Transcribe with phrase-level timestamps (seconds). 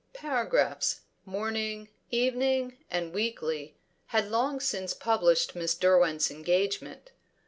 [0.13, 3.77] Paragraphs, morning, evening, and weekly,
[4.07, 7.11] had long since published Miss Derwent's engagement.